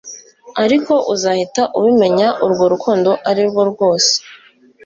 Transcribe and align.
Ariko 0.63 0.93
uzahita 1.13 1.63
ubimenya 1.77 2.27
urwo 2.45 2.65
rukundo 2.73 3.09
ari 3.29 3.41
rwose 3.71 4.13